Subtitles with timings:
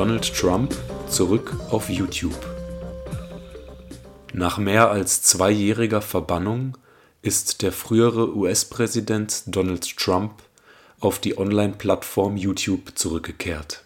[0.00, 0.74] Donald Trump
[1.10, 2.34] zurück auf YouTube.
[4.32, 6.78] Nach mehr als zweijähriger Verbannung
[7.20, 10.42] ist der frühere US-Präsident Donald Trump
[11.00, 13.84] auf die Online-Plattform YouTube zurückgekehrt.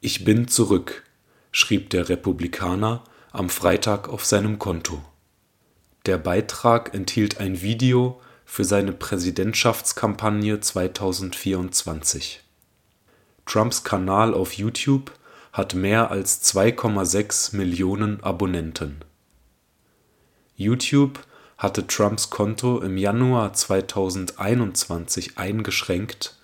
[0.00, 1.04] Ich bin zurück,
[1.52, 5.00] schrieb der Republikaner am Freitag auf seinem Konto.
[6.06, 12.42] Der Beitrag enthielt ein Video für seine Präsidentschaftskampagne 2024.
[13.46, 15.12] Trumps Kanal auf YouTube
[15.52, 19.04] hat mehr als 2,6 Millionen Abonnenten.
[20.56, 21.20] YouTube
[21.56, 26.36] hatte Trumps Konto im Januar 2021 eingeschränkt,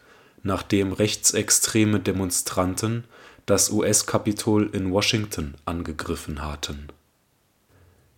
[0.45, 3.05] nachdem rechtsextreme Demonstranten
[3.47, 6.89] das US-Kapitol in Washington angegriffen hatten.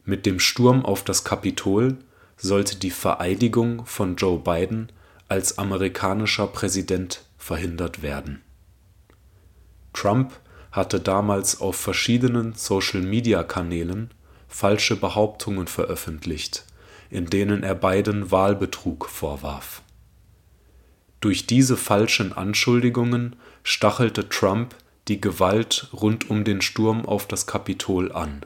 [0.05, 1.97] Mit dem Sturm auf das Kapitol
[2.37, 4.93] sollte die Vereidigung von Joe Biden
[5.27, 8.44] als amerikanischer Präsident verhindert werden.
[9.95, 10.33] Trump
[10.71, 14.11] hatte damals auf verschiedenen Social-Media-Kanälen
[14.49, 16.65] falsche Behauptungen veröffentlicht,
[17.11, 19.83] in denen er Biden Wahlbetrug vorwarf.
[21.21, 24.75] Durch diese falschen Anschuldigungen stachelte Trump
[25.09, 28.45] die Gewalt rund um den Sturm auf das Kapitol an.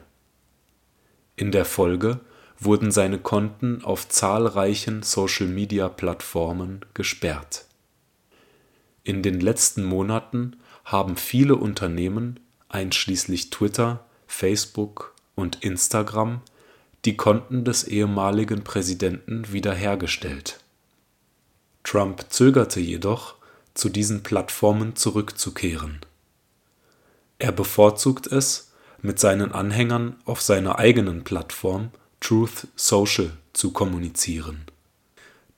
[1.35, 2.19] In der Folge
[2.57, 7.65] wurden seine Konten auf zahlreichen Social-Media-Plattformen gesperrt.
[9.09, 16.41] In den letzten Monaten haben viele Unternehmen, einschließlich Twitter, Facebook und Instagram,
[17.05, 20.59] die Konten des ehemaligen Präsidenten wiederhergestellt.
[21.83, 23.33] Trump zögerte jedoch,
[23.73, 26.01] zu diesen Plattformen zurückzukehren.
[27.39, 34.65] Er bevorzugt es, mit seinen Anhängern auf seiner eigenen Plattform Truth Social zu kommunizieren.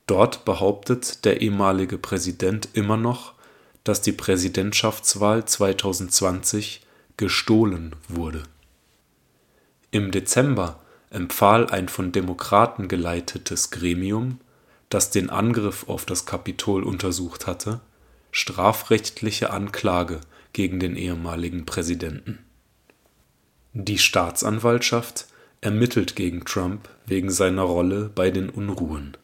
[0.08, 3.34] Dort behauptet der ehemalige Präsident immer noch,
[3.84, 6.82] dass die Präsidentschaftswahl 2020
[7.18, 8.44] gestohlen wurde.
[9.92, 14.40] Im Dezember empfahl ein von Demokraten geleitetes Gremium,
[14.90, 17.82] das den Angriff auf das Kapitol untersucht hatte,
[18.32, 20.22] strafrechtliche Anklage
[20.54, 22.40] gegen den ehemaligen Präsidenten.
[23.74, 25.28] Die Staatsanwaltschaft
[25.62, 29.16] ermittelt gegen Trump wegen seiner Rolle bei den Unruhen.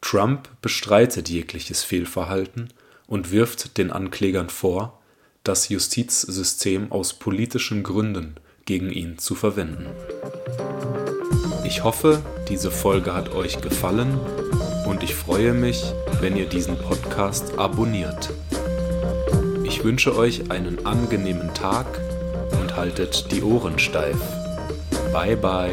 [0.00, 2.68] Trump bestreitet jegliches Fehlverhalten
[3.06, 5.00] und wirft den Anklägern vor,
[5.44, 9.86] das Justizsystem aus politischen Gründen gegen ihn zu verwenden.
[11.64, 14.18] Ich hoffe, diese Folge hat euch gefallen
[14.86, 18.32] und ich freue mich, wenn ihr diesen Podcast abonniert.
[19.64, 21.86] Ich wünsche euch einen angenehmen Tag
[22.60, 24.16] und haltet die Ohren steif.
[25.12, 25.72] Bye bye.